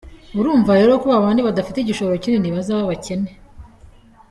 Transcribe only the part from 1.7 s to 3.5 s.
igishoro kinini bazaba abakene.